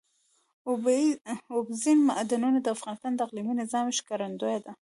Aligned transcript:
اوبزین 1.55 1.99
معدنونه 2.09 2.57
د 2.61 2.67
افغانستان 2.75 3.11
د 3.15 3.19
اقلیمي 3.25 3.53
نظام 3.61 3.85
ښکارندوی 3.97 4.57
ده. 4.65 4.71